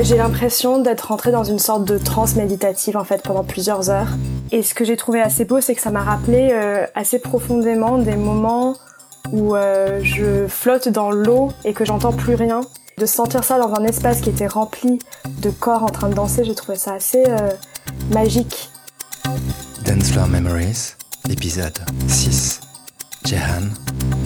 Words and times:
J'ai 0.00 0.16
l'impression 0.16 0.78
d'être 0.78 1.08
rentrée 1.08 1.32
dans 1.32 1.42
une 1.42 1.58
sorte 1.58 1.84
de 1.84 1.98
transe 1.98 2.36
méditative 2.36 2.96
en 2.96 3.04
fait 3.04 3.20
pendant 3.22 3.42
plusieurs 3.42 3.90
heures. 3.90 4.16
Et 4.52 4.62
ce 4.62 4.72
que 4.72 4.84
j'ai 4.84 4.96
trouvé 4.96 5.20
assez 5.20 5.44
beau, 5.44 5.60
c'est 5.60 5.74
que 5.74 5.80
ça 5.80 5.90
m'a 5.90 6.02
rappelé 6.02 6.50
euh, 6.52 6.86
assez 6.94 7.18
profondément 7.18 7.98
des 7.98 8.14
moments 8.14 8.76
où 9.32 9.56
euh, 9.56 9.98
je 10.02 10.46
flotte 10.46 10.88
dans 10.88 11.10
l'eau 11.10 11.52
et 11.64 11.72
que 11.72 11.84
j'entends 11.84 12.12
plus 12.12 12.36
rien. 12.36 12.60
De 12.96 13.06
sentir 13.06 13.42
ça 13.42 13.58
dans 13.58 13.74
un 13.74 13.84
espace 13.84 14.20
qui 14.20 14.30
était 14.30 14.46
rempli 14.46 15.00
de 15.42 15.50
corps 15.50 15.82
en 15.82 15.90
train 15.90 16.08
de 16.08 16.14
danser, 16.14 16.44
j'ai 16.44 16.54
trouvé 16.54 16.78
ça 16.78 16.94
assez 16.94 17.24
euh, 17.28 17.50
magique. 18.12 18.70
Dance 19.84 20.12
Floor 20.12 20.28
Memories, 20.28 20.94
épisode 21.28 21.78
6. 22.06 22.60
Jehan, 23.24 23.68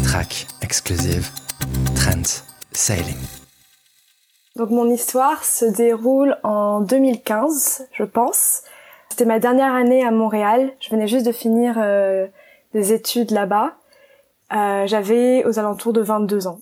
track 0.04 0.46
exclusive, 0.60 1.28
Trent 1.94 2.44
Sailing. 2.72 3.41
Donc 4.54 4.68
mon 4.68 4.90
histoire 4.90 5.44
se 5.44 5.64
déroule 5.64 6.36
en 6.42 6.82
2015, 6.82 7.88
je 7.90 8.04
pense. 8.04 8.62
C'était 9.08 9.24
ma 9.24 9.38
dernière 9.38 9.74
année 9.74 10.04
à 10.04 10.10
Montréal. 10.10 10.72
Je 10.78 10.90
venais 10.90 11.06
juste 11.06 11.24
de 11.24 11.32
finir 11.32 11.76
euh, 11.78 12.26
des 12.74 12.92
études 12.92 13.30
là-bas. 13.30 13.72
Euh, 14.54 14.86
J'avais 14.86 15.42
aux 15.46 15.58
alentours 15.58 15.94
de 15.94 16.02
22 16.02 16.48
ans. 16.48 16.58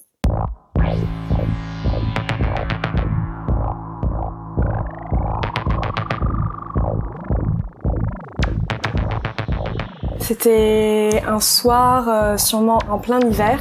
C'était 10.20 11.22
un 11.26 11.40
soir 11.40 12.08
euh, 12.08 12.36
sûrement 12.36 12.78
en 12.88 12.98
plein 12.98 13.18
hiver. 13.18 13.60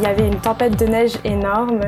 Il 0.00 0.04
y 0.04 0.06
avait 0.06 0.26
une 0.26 0.40
tempête 0.40 0.78
de 0.78 0.86
neige 0.86 1.18
énorme 1.24 1.80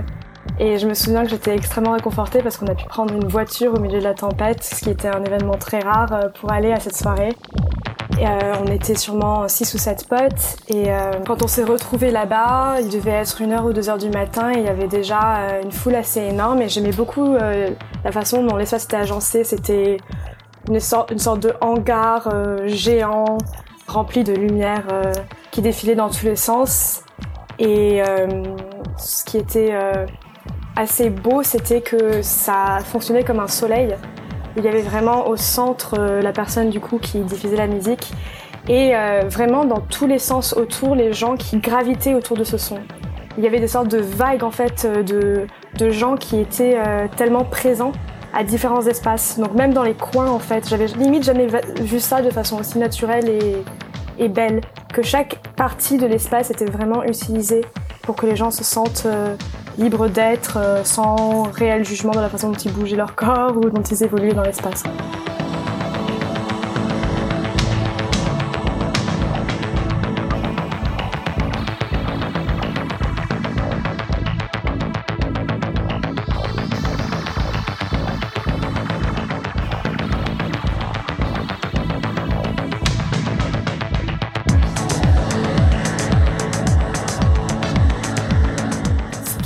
et 0.58 0.77
je 0.77 0.86
me 0.86 0.92
souviens 0.92 1.22
que 1.22 1.30
j'étais 1.30 1.55
extrêmement 1.55 1.92
réconfortée 1.92 2.42
parce 2.42 2.58
qu'on 2.58 2.66
a 2.66 2.74
pu 2.74 2.84
prendre 2.84 3.14
une 3.14 3.27
voiture 3.27 3.72
au 3.72 3.80
milieu 3.80 4.00
de 4.00 4.05
la 4.05 4.12
tempête, 4.12 4.62
ce 4.62 4.84
qui 4.84 4.91
était 4.91 5.08
un 5.08 5.24
événement 5.24 5.56
très 5.56 5.78
rare 5.78 6.12
euh, 6.12 6.28
pour 6.28 6.52
aller 6.52 6.72
à 6.72 6.78
cette 6.78 6.94
soirée. 6.94 7.30
Euh, 8.20 8.55
on 8.62 8.70
était 8.70 8.96
sûrement 8.96 9.48
6 9.48 9.72
ou 9.72 9.78
7 9.78 10.08
potes 10.10 10.58
et 10.68 10.92
euh, 10.92 11.12
quand 11.27 11.42
on 11.42 11.46
s'est 11.46 11.64
retrouvés 11.64 12.10
là-bas, 12.10 12.83
il 12.83 12.90
devait 12.90 13.12
être 13.12 13.40
une 13.40 13.50
heure 13.52 13.64
ou 13.64 13.72
deux 13.72 13.88
heures 13.88 13.96
du 13.96 14.10
matin 14.10 14.50
et 14.50 14.58
il 14.58 14.64
y 14.64 14.68
avait 14.68 14.88
déjà 14.88 15.60
une 15.64 15.72
foule 15.72 15.94
assez 15.94 16.20
énorme 16.20 16.60
et 16.60 16.68
j'aimais 16.68 16.92
beaucoup 16.92 17.34
la 17.34 18.12
façon 18.12 18.44
dont 18.44 18.56
l'espace 18.56 18.84
était 18.84 18.96
agencé. 18.96 19.42
C'était 19.42 19.96
une 20.68 20.80
sorte 20.80 21.40
de 21.40 21.55
hangar 21.62 22.28
géant 22.66 23.38
rempli 23.86 24.22
de 24.22 24.34
lumière 24.34 24.84
qui 25.50 25.62
défilait 25.62 25.94
dans 25.94 26.10
tous 26.10 26.27
les 26.27 26.36
sens 26.36 27.05
et 27.58 28.03
ce 28.98 29.25
qui 29.25 29.39
était 29.39 29.72
assez 30.77 31.11
beau, 31.11 31.42
c'était 31.42 31.81
que 31.81 32.22
ça 32.22 32.78
fonctionnait 32.84 33.25
comme 33.25 33.41
un 33.41 33.48
soleil. 33.48 33.95
Il 34.56 34.64
y 34.64 34.69
avait 34.69 34.83
vraiment 34.83 35.28
au 35.28 35.36
centre 35.36 35.97
euh, 35.98 36.20
la 36.20 36.33
personne 36.33 36.69
du 36.69 36.78
coup 36.78 36.98
qui 36.98 37.20
diffusait 37.20 37.56
la 37.56 37.67
musique 37.67 38.12
et 38.69 38.95
euh, 38.95 39.23
vraiment 39.27 39.64
dans 39.64 39.80
tous 39.80 40.06
les 40.06 40.19
sens 40.19 40.53
autour 40.53 40.95
les 40.95 41.12
gens 41.12 41.36
qui 41.36 41.56
gravitaient 41.56 42.14
autour 42.14 42.36
de 42.36 42.45
ce 42.45 42.58
son. 42.58 42.78
Il 43.39 43.45
y 43.45 43.47
avait 43.47 43.61
des 43.61 43.69
sortes 43.69 43.89
de 43.89 43.98
vagues 43.98 44.45
en 44.45 44.50
fait 44.50 44.84
euh, 44.84 45.03
de, 45.03 45.47
de 45.78 45.91
gens 45.91 46.17
qui 46.17 46.39
étaient 46.39 46.77
tellement 47.17 47.45
présents 47.45 47.92
à 48.34 48.45
différents 48.45 48.86
espaces. 48.86 49.39
Donc 49.39 49.55
même 49.55 49.73
dans 49.73 49.83
les 49.83 49.95
coins 49.95 50.30
en 50.30 50.39
fait, 50.39 50.69
j'avais 50.69 50.86
limite 50.86 51.23
jamais 51.23 51.47
vu 51.80 51.98
ça 51.98 52.20
de 52.20 52.30
façon 52.30 52.58
aussi 52.58 52.78
naturelle 52.78 53.28
et, 53.28 53.56
et 54.18 54.28
belle. 54.28 54.60
Que 54.92 55.02
chaque 55.02 55.38
partie 55.56 55.98
de 55.98 56.06
l'espace 56.06 56.50
était 56.50 56.66
vraiment 56.66 57.02
utilisée 57.05 57.62
pour 58.02 58.16
que 58.16 58.27
les 58.27 58.36
gens 58.36 58.50
se 58.50 58.64
sentent 58.64 59.06
libres 59.78 60.08
d'être 60.08 60.58
euh, 60.58 60.84
sans 60.84 61.44
réel 61.44 61.84
jugement 61.84 62.12
dans 62.12 62.20
la 62.20 62.28
façon 62.28 62.50
dont 62.50 62.58
ils 62.58 62.73
bougeaient 62.73 62.96
leur 62.96 63.14
corps 63.14 63.56
ou 63.56 63.70
dont 63.70 63.83
ils 63.83 64.02
évoluaient 64.02 64.34
dans 64.34 64.42
l'espace. 64.42 64.83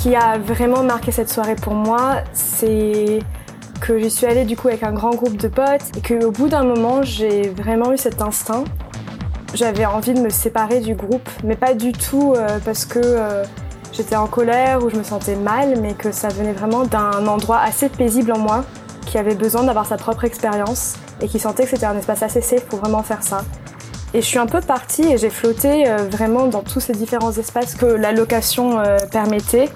Qui 0.07 0.15
a 0.15 0.39
vraiment 0.39 0.85
marqué 0.85 1.11
cette 1.11 1.29
soirée 1.29 1.57
pour 1.57 1.75
moi, 1.75 2.19
c'est 2.33 3.19
que 3.81 3.99
j'y 3.99 4.09
suis 4.09 4.25
allée 4.25 4.45
du 4.45 4.57
coup 4.57 4.69
avec 4.69 4.85
un 4.85 4.93
grand 4.93 5.11
groupe 5.11 5.37
de 5.37 5.49
potes 5.49 5.83
et 5.97 6.01
qu'au 6.01 6.31
bout 6.31 6.49
d'un 6.49 6.63
moment, 6.63 7.03
j'ai 7.03 7.49
vraiment 7.49 7.93
eu 7.93 7.99
cet 7.99 8.23
instinct. 8.23 8.63
J'avais 9.53 9.85
envie 9.85 10.15
de 10.15 10.21
me 10.21 10.29
séparer 10.29 10.79
du 10.79 10.95
groupe, 10.95 11.29
mais 11.43 11.57
pas 11.57 11.75
du 11.75 11.91
tout 11.91 12.35
euh, 12.37 12.61
parce 12.65 12.85
que 12.85 13.01
euh, 13.03 13.43
j'étais 13.93 14.15
en 14.15 14.29
colère 14.29 14.85
ou 14.85 14.91
je 14.91 14.97
me 14.97 15.03
sentais 15.03 15.35
mal, 15.35 15.75
mais 15.81 15.95
que 15.95 16.13
ça 16.13 16.29
venait 16.29 16.53
vraiment 16.53 16.85
d'un 16.85 17.27
endroit 17.27 17.59
assez 17.59 17.89
paisible 17.89 18.31
en 18.31 18.39
moi, 18.39 18.65
qui 19.07 19.19
avait 19.19 19.35
besoin 19.35 19.65
d'avoir 19.65 19.87
sa 19.87 19.97
propre 19.97 20.23
expérience 20.23 20.99
et 21.21 21.27
qui 21.27 21.41
sentait 21.41 21.65
que 21.65 21.71
c'était 21.71 21.87
un 21.87 21.99
espace 21.99 22.23
assez 22.23 22.43
safe 22.43 22.65
pour 22.67 22.79
vraiment 22.79 23.03
faire 23.03 23.25
ça. 23.25 23.43
Et 24.15 24.21
je 24.21 24.27
suis 24.27 24.39
un 24.39 24.47
peu 24.47 24.61
partie 24.61 25.03
et 25.03 25.19
j'ai 25.19 25.31
flotté 25.31 25.91
euh, 25.91 25.97
vraiment 26.09 26.47
dans 26.47 26.63
tous 26.63 26.79
ces 26.79 26.93
différents 26.93 27.33
espaces 27.33 27.75
que 27.75 27.87
la 27.87 28.13
location 28.13 28.81
permettait. 29.11 29.69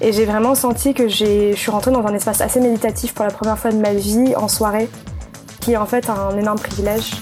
Et 0.00 0.12
j'ai 0.12 0.24
vraiment 0.24 0.54
senti 0.54 0.92
que 0.92 1.08
je 1.08 1.52
suis 1.54 1.70
rentrée 1.70 1.90
dans 1.90 2.04
un 2.06 2.14
espace 2.14 2.40
assez 2.40 2.60
méditatif 2.60 3.14
pour 3.14 3.24
la 3.24 3.30
première 3.30 3.58
fois 3.58 3.70
de 3.70 3.78
ma 3.78 3.94
vie 3.94 4.34
en 4.36 4.48
soirée, 4.48 4.88
qui 5.60 5.72
est 5.72 5.76
en 5.76 5.86
fait 5.86 6.10
un 6.10 6.36
énorme 6.36 6.58
privilège. 6.58 7.12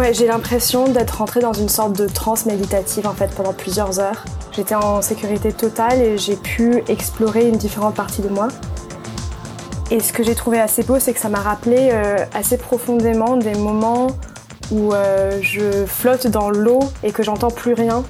Ouais, 0.00 0.14
j'ai 0.14 0.26
l'impression 0.26 0.88
d'être 0.88 1.18
rentrée 1.18 1.40
dans 1.40 1.52
une 1.52 1.68
sorte 1.68 1.92
de 1.92 2.06
transe 2.06 2.46
méditative 2.46 3.06
en 3.06 3.12
fait 3.12 3.30
pendant 3.36 3.52
plusieurs 3.52 4.00
heures. 4.00 4.24
J'étais 4.50 4.74
en 4.74 5.02
sécurité 5.02 5.52
totale 5.52 6.00
et 6.00 6.16
j'ai 6.16 6.36
pu 6.36 6.82
explorer 6.88 7.46
une 7.46 7.58
différente 7.58 7.96
partie 7.96 8.22
de 8.22 8.30
moi. 8.30 8.48
Et 9.90 10.00
ce 10.00 10.14
que 10.14 10.22
j'ai 10.22 10.34
trouvé 10.34 10.58
assez 10.58 10.84
beau, 10.84 10.98
c'est 10.98 11.12
que 11.12 11.20
ça 11.20 11.28
m'a 11.28 11.40
rappelé 11.40 11.90
euh, 11.92 12.16
assez 12.32 12.56
profondément 12.56 13.36
des 13.36 13.54
moments 13.56 14.06
où 14.70 14.94
euh, 14.94 15.38
je 15.42 15.84
flotte 15.84 16.28
dans 16.28 16.48
l'eau 16.48 16.80
et 17.02 17.12
que 17.12 17.22
j'entends 17.22 17.50
plus 17.50 17.74
rien 17.74 18.02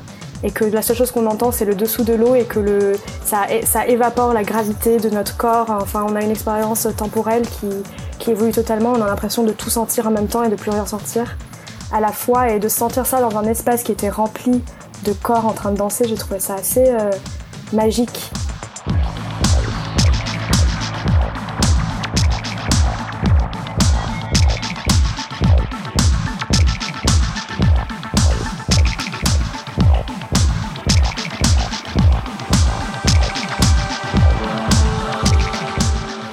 et 0.44 0.52
que 0.52 0.64
la 0.64 0.82
seule 0.82 0.94
chose 0.94 1.10
qu'on 1.10 1.26
entend 1.26 1.50
c'est 1.50 1.64
le 1.64 1.74
dessous 1.74 2.04
de 2.04 2.12
l'eau 2.12 2.36
et 2.36 2.44
que 2.44 2.60
le, 2.60 2.92
ça, 3.24 3.46
ça, 3.64 3.88
évapore 3.88 4.32
la 4.32 4.44
gravité 4.44 4.98
de 4.98 5.10
notre 5.10 5.36
corps. 5.36 5.70
Enfin, 5.70 6.06
on 6.08 6.14
a 6.14 6.22
une 6.22 6.30
expérience 6.30 6.86
temporelle 6.96 7.48
qui, 7.48 7.66
qui 8.20 8.30
évolue 8.30 8.52
totalement. 8.52 8.92
On 8.92 9.02
a 9.02 9.08
l'impression 9.08 9.42
de 9.42 9.50
tout 9.50 9.70
sentir 9.70 10.06
en 10.06 10.12
même 10.12 10.28
temps 10.28 10.44
et 10.44 10.50
de 10.50 10.54
plus 10.54 10.70
rien 10.70 10.86
sentir 10.86 11.36
à 11.92 12.00
la 12.00 12.12
fois 12.12 12.50
et 12.50 12.58
de 12.58 12.68
sentir 12.68 13.06
ça 13.06 13.20
dans 13.20 13.36
un 13.36 13.44
espace 13.44 13.82
qui 13.82 13.92
était 13.92 14.10
rempli 14.10 14.62
de 15.04 15.12
corps 15.12 15.46
en 15.46 15.52
train 15.52 15.72
de 15.72 15.76
danser, 15.76 16.06
j'ai 16.06 16.14
trouvé 16.14 16.40
ça 16.40 16.54
assez 16.54 16.88
euh, 16.88 17.10
magique. 17.72 18.30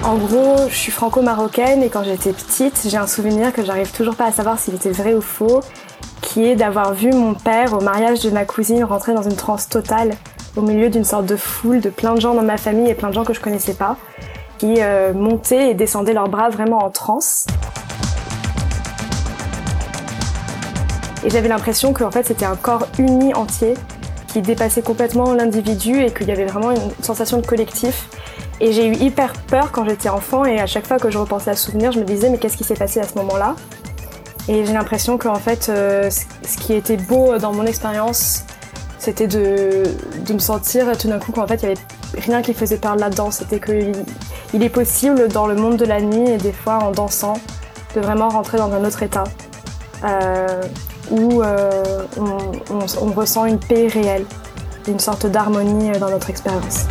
En 0.04 0.16
gros, 0.16 0.68
je 0.68 0.74
suis 0.74 0.92
franco-marocaine 0.92 1.82
et 1.82 1.88
quand 1.88 2.04
j'étais 2.04 2.32
petite, 2.32 2.86
j'ai 2.86 2.96
un 2.96 3.08
souvenir 3.08 3.52
que 3.52 3.64
j'arrive 3.64 3.90
toujours 3.92 4.14
pas 4.14 4.26
à 4.26 4.32
savoir 4.32 4.58
s'il 4.58 4.74
était 4.74 4.92
vrai 4.92 5.14
ou 5.14 5.20
faux, 5.20 5.60
qui 6.22 6.44
est 6.44 6.56
d'avoir 6.56 6.94
vu 6.94 7.12
mon 7.12 7.34
père 7.34 7.74
au 7.74 7.80
mariage 7.80 8.20
de 8.20 8.30
ma 8.30 8.44
cousine 8.44 8.84
rentrer 8.84 9.12
dans 9.12 9.22
une 9.22 9.36
transe 9.36 9.68
totale 9.68 10.12
au 10.56 10.62
milieu 10.62 10.88
d'une 10.88 11.04
sorte 11.04 11.26
de 11.26 11.36
foule 11.36 11.80
de 11.80 11.90
plein 11.90 12.14
de 12.14 12.20
gens 12.20 12.34
dans 12.34 12.42
ma 12.42 12.56
famille 12.56 12.88
et 12.88 12.94
plein 12.94 13.08
de 13.08 13.14
gens 13.14 13.24
que 13.24 13.34
je 13.34 13.40
connaissais 13.40 13.74
pas, 13.74 13.96
qui 14.58 14.76
euh, 14.78 15.12
montaient 15.12 15.70
et 15.70 15.74
descendaient 15.74 16.14
leurs 16.14 16.28
bras 16.28 16.48
vraiment 16.48 16.78
en 16.78 16.90
transe. 16.90 17.46
Et 21.24 21.30
j'avais 21.30 21.48
l'impression 21.48 21.92
que 21.92 22.08
fait 22.10 22.24
c'était 22.24 22.46
un 22.46 22.56
corps 22.56 22.86
uni 22.98 23.34
entier 23.34 23.74
qui 24.28 24.42
dépassait 24.42 24.82
complètement 24.82 25.34
l'individu 25.34 26.02
et 26.02 26.12
qu'il 26.12 26.28
y 26.28 26.30
avait 26.30 26.46
vraiment 26.46 26.70
une 26.70 26.90
sensation 27.02 27.40
de 27.40 27.46
collectif. 27.46 28.08
Et 28.60 28.72
j'ai 28.72 28.88
eu 28.88 28.94
hyper 28.94 29.32
peur 29.34 29.70
quand 29.70 29.84
j'étais 29.84 30.08
enfant 30.08 30.44
et 30.44 30.58
à 30.58 30.66
chaque 30.66 30.86
fois 30.86 30.98
que 30.98 31.10
je 31.10 31.18
repensais 31.18 31.50
à 31.50 31.56
ce 31.56 31.66
souvenir, 31.66 31.92
je 31.92 32.00
me 32.00 32.04
disais 32.04 32.28
mais 32.28 32.38
qu'est-ce 32.38 32.56
qui 32.56 32.64
s'est 32.64 32.74
passé 32.74 33.00
à 33.00 33.04
ce 33.04 33.14
moment-là? 33.16 33.54
Et 34.48 34.64
j'ai 34.64 34.72
l'impression 34.72 35.18
qu'en 35.18 35.36
fait, 35.36 35.68
euh, 35.68 36.10
ce 36.10 36.56
qui 36.56 36.72
était 36.72 36.96
beau 36.96 37.36
dans 37.38 37.52
mon 37.52 37.66
expérience, 37.66 38.44
c'était 38.98 39.28
de, 39.28 39.84
de, 40.26 40.32
me 40.32 40.38
sentir 40.38 40.96
tout 40.98 41.06
d'un 41.06 41.18
coup 41.18 41.32
qu'en 41.32 41.46
fait 41.46 41.56
il 41.56 41.62
y 41.62 41.66
avait 41.66 41.80
rien 42.16 42.42
qui 42.42 42.52
faisait 42.54 42.78
peur 42.78 42.96
là-dedans. 42.96 43.30
C'était 43.30 43.60
qu'il 43.60 43.92
il 44.54 44.62
est 44.62 44.70
possible 44.70 45.28
dans 45.28 45.46
le 45.46 45.54
monde 45.54 45.76
de 45.76 45.84
la 45.84 46.00
nuit 46.00 46.30
et 46.30 46.38
des 46.38 46.52
fois 46.52 46.78
en 46.78 46.90
dansant 46.90 47.34
de 47.94 48.00
vraiment 48.00 48.28
rentrer 48.28 48.58
dans 48.58 48.72
un 48.72 48.84
autre 48.84 49.02
état 49.02 49.24
euh, 50.04 50.62
où 51.10 51.42
euh, 51.42 52.04
on, 52.18 52.78
on 53.00 53.12
ressent 53.12 53.44
une 53.44 53.58
paix 53.58 53.86
réelle, 53.86 54.24
une 54.88 54.98
sorte 54.98 55.26
d'harmonie 55.26 55.92
dans 55.98 56.10
notre 56.10 56.30
expérience. 56.30 56.86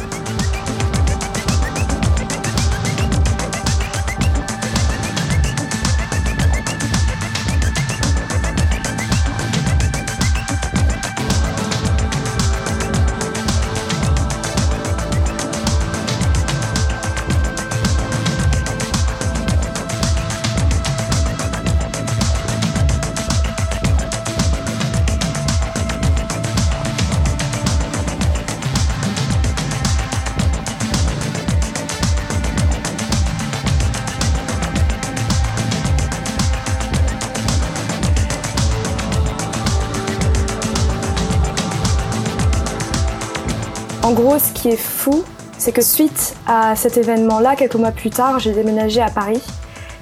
En 44.07 44.13
gros, 44.13 44.39
ce 44.39 44.53
qui 44.53 44.69
est 44.69 44.77
fou, 44.77 45.25
c'est 45.57 45.73
que 45.73 45.81
suite 45.81 46.33
à 46.47 46.77
cet 46.77 46.95
événement-là, 46.95 47.57
quelques 47.57 47.75
mois 47.75 47.91
plus 47.91 48.09
tard, 48.09 48.39
j'ai 48.39 48.53
déménagé 48.53 49.01
à 49.01 49.09
Paris, 49.09 49.43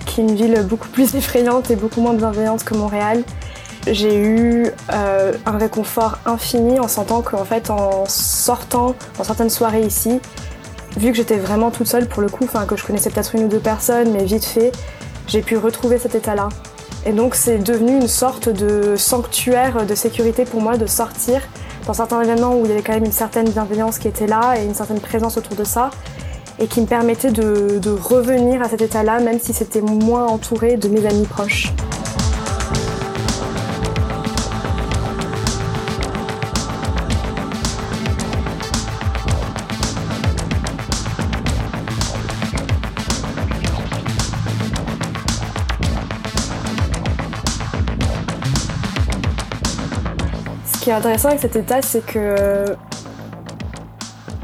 qui 0.05 0.21
est 0.21 0.23
une 0.23 0.35
ville 0.35 0.63
beaucoup 0.69 0.89
plus 0.89 1.15
effrayante 1.15 1.71
et 1.71 1.75
beaucoup 1.75 2.01
moins 2.01 2.13
bienveillante 2.13 2.63
que 2.63 2.75
Montréal. 2.75 3.23
J'ai 3.87 4.15
eu 4.15 4.67
euh, 4.93 5.33
un 5.47 5.57
réconfort 5.57 6.19
infini 6.27 6.79
en 6.79 6.87
sentant 6.87 7.23
qu'en 7.23 7.45
fait, 7.45 7.71
en 7.71 8.05
sortant 8.05 8.93
dans 9.17 9.23
certaines 9.23 9.49
soirées 9.49 9.81
ici, 9.81 10.19
vu 10.97 11.09
que 11.09 11.17
j'étais 11.17 11.37
vraiment 11.37 11.71
toute 11.71 11.87
seule 11.87 12.07
pour 12.07 12.21
le 12.21 12.29
coup, 12.29 12.43
enfin 12.43 12.67
que 12.67 12.75
je 12.75 12.85
connaissais 12.85 13.09
peut-être 13.09 13.33
une 13.33 13.45
ou 13.45 13.47
deux 13.47 13.57
personnes, 13.57 14.11
mais 14.11 14.23
vite 14.23 14.45
fait, 14.45 14.71
j'ai 15.25 15.41
pu 15.41 15.57
retrouver 15.57 15.97
cet 15.97 16.13
état-là. 16.13 16.49
Et 17.05 17.11
donc 17.11 17.35
c'est 17.35 17.59
devenu 17.59 17.95
une 17.95 18.07
sorte 18.07 18.49
de 18.49 18.95
sanctuaire 18.95 19.85
de 19.85 19.93
sécurité 19.93 20.43
pour 20.43 20.61
moi 20.61 20.75
de 20.75 20.87
sortir 20.87 21.41
dans 21.85 21.93
certains 21.93 22.21
événements 22.23 22.55
où 22.55 22.65
il 22.65 22.69
y 22.69 22.71
avait 22.71 22.81
quand 22.81 22.93
même 22.93 23.05
une 23.05 23.11
certaine 23.11 23.47
bienveillance 23.47 23.99
qui 23.99 24.07
était 24.07 24.25
là 24.25 24.55
et 24.59 24.65
une 24.65 24.73
certaine 24.73 24.99
présence 24.99 25.37
autour 25.37 25.55
de 25.55 25.63
ça 25.63 25.91
et 26.57 26.67
qui 26.67 26.81
me 26.81 26.87
permettait 26.87 27.31
de, 27.31 27.79
revenir 27.91 28.61
à 28.63 28.69
cet 28.69 28.81
état-là 28.81 29.19
même 29.19 29.39
si 29.39 29.53
c'était 29.53 29.81
moins 29.81 30.25
entouré 30.25 30.77
de 30.77 30.87
mes 30.87 31.05
amis 31.05 31.27
proches. 31.27 31.71
Qui 50.85 50.91
est 50.91 50.93
intéressant 50.93 51.29
avec 51.29 51.41
cet 51.41 51.55
état, 51.55 51.81
c'est 51.81 52.05
que 52.05 52.75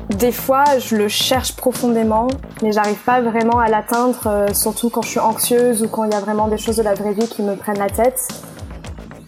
des 0.10 0.32
fois, 0.32 0.64
je 0.80 0.96
le 0.96 1.08
cherche 1.08 1.56
profondément, 1.56 2.30
mais 2.64 2.72
j'arrive 2.72 2.98
pas 2.98 3.22
vraiment 3.22 3.60
à 3.60 3.70
l'atteindre, 3.70 4.26
euh, 4.26 4.48
surtout 4.52 4.90
quand 4.90 5.04
je 5.04 5.10
suis 5.10 5.20
anxieuse 5.20 5.84
ou 5.84 5.88
quand 5.88 6.04
il 6.06 6.12
y 6.12 6.16
a 6.16 6.20
vraiment 6.20 6.48
des 6.48 6.58
choses 6.58 6.78
de 6.78 6.82
la 6.82 6.96
vraie 6.96 7.14
vie 7.14 7.28
qui 7.28 7.44
me 7.44 7.56
prennent 7.56 7.78
la 7.78 7.92
tête. 7.92 8.28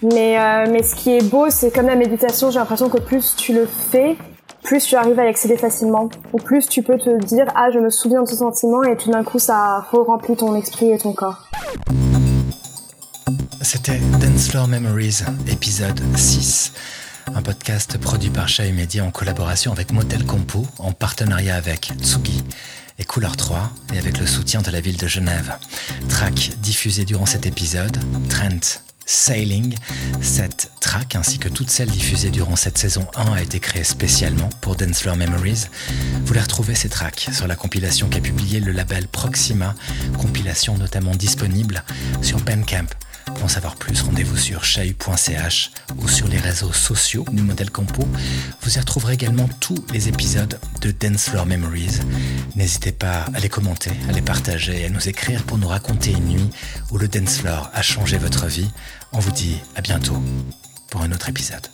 Mais, 0.01 0.39
euh, 0.39 0.65
mais 0.71 0.81
ce 0.81 0.95
qui 0.95 1.11
est 1.11 1.23
beau, 1.23 1.51
c'est 1.51 1.69
comme 1.69 1.85
la 1.85 1.95
méditation, 1.95 2.49
j'ai 2.49 2.57
l'impression 2.57 2.89
que 2.89 2.99
plus 2.99 3.35
tu 3.35 3.53
le 3.53 3.67
fais, 3.67 4.17
plus 4.63 4.83
tu 4.83 4.95
arrives 4.95 5.19
à 5.19 5.25
y 5.25 5.27
accéder 5.27 5.55
facilement. 5.55 6.09
Ou 6.33 6.37
plus 6.37 6.67
tu 6.67 6.81
peux 6.81 6.97
te 6.97 7.15
dire, 7.25 7.45
ah, 7.53 7.69
je 7.71 7.77
me 7.77 7.91
souviens 7.91 8.23
de 8.23 8.27
ce 8.27 8.37
sentiment, 8.37 8.81
et 8.81 8.97
tout 8.97 9.11
d'un 9.11 9.23
coup, 9.23 9.37
ça 9.37 9.85
re-remplit 9.91 10.35
ton 10.35 10.55
esprit 10.55 10.89
et 10.91 10.97
ton 10.97 11.13
corps. 11.13 11.47
C'était 13.61 13.99
Dance 14.19 14.49
Floor 14.49 14.67
Memories, 14.67 15.19
épisode 15.47 16.01
6. 16.15 16.73
Un 17.27 17.41
podcast 17.41 17.97
produit 17.97 18.29
par 18.29 18.47
Chai 18.47 18.71
Media 18.71 19.03
en 19.03 19.11
collaboration 19.11 19.71
avec 19.71 19.91
Motel 19.91 20.25
Compo, 20.25 20.67
en 20.77 20.91
partenariat 20.91 21.55
avec 21.55 21.91
Tsugi 22.01 22.43
et 22.99 23.05
Couleur 23.05 23.37
3 23.37 23.71
et 23.93 23.97
avec 23.97 24.19
le 24.19 24.27
soutien 24.27 24.61
de 24.61 24.69
la 24.69 24.81
ville 24.81 24.97
de 24.97 25.07
Genève. 25.07 25.53
Track 26.09 26.51
diffusé 26.61 27.05
durant 27.05 27.25
cet 27.25 27.45
épisode, 27.45 27.97
Trent 28.29 28.81
Sailing. 29.05 29.75
Cette 30.21 30.71
track 30.79 31.15
ainsi 31.15 31.39
que 31.39 31.49
toutes 31.49 31.69
celles 31.69 31.89
diffusées 31.89 32.29
durant 32.29 32.55
cette 32.55 32.77
saison 32.77 33.07
1 33.15 33.33
a 33.33 33.41
été 33.41 33.59
créée 33.59 33.83
spécialement 33.83 34.49
pour 34.61 34.75
Dance 34.75 34.99
Floor 34.99 35.15
Memories. 35.15 35.67
Vous 36.25 36.33
les 36.33 36.41
retrouvez 36.41 36.75
ces 36.75 36.89
tracks 36.89 37.29
sur 37.31 37.47
la 37.47 37.55
compilation 37.55 38.09
qu'a 38.09 38.19
publié 38.19 38.59
le 38.59 38.71
label 38.71 39.07
Proxima, 39.07 39.75
compilation 40.19 40.77
notamment 40.77 41.15
disponible 41.15 41.83
sur 42.21 42.39
Bandcamp. 42.41 42.87
Pour 43.35 43.45
en 43.45 43.47
savoir 43.47 43.75
plus, 43.75 44.01
rendez-vous 44.01 44.37
sur 44.37 44.63
chahut.ch 44.63 45.71
ou 45.97 46.07
sur 46.07 46.27
les 46.27 46.37
réseaux 46.37 46.73
sociaux 46.73 47.25
du 47.31 47.41
modèle 47.41 47.71
Compo. 47.71 48.07
Vous 48.61 48.75
y 48.75 48.79
retrouverez 48.79 49.13
également 49.13 49.49
tous 49.59 49.83
les 49.91 50.07
épisodes 50.07 50.59
de 50.81 50.91
Dance 50.91 51.29
Floor 51.29 51.45
Memories. 51.45 51.99
N'hésitez 52.55 52.91
pas 52.91 53.25
à 53.33 53.39
les 53.39 53.49
commenter, 53.49 53.91
à 54.09 54.11
les 54.11 54.21
partager 54.21 54.85
à 54.85 54.89
nous 54.89 55.07
écrire 55.07 55.43
pour 55.43 55.57
nous 55.57 55.67
raconter 55.67 56.11
une 56.11 56.27
nuit 56.27 56.49
où 56.91 56.97
le 56.97 57.07
dance 57.07 57.37
floor 57.37 57.69
a 57.73 57.81
changé 57.81 58.17
votre 58.17 58.47
vie. 58.47 58.69
On 59.11 59.19
vous 59.19 59.31
dit 59.31 59.57
à 59.75 59.81
bientôt 59.81 60.21
pour 60.89 61.01
un 61.01 61.11
autre 61.11 61.29
épisode. 61.29 61.67